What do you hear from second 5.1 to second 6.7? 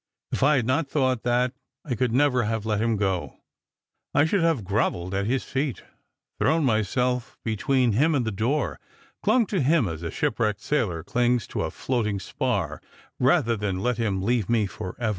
at his feet, thrown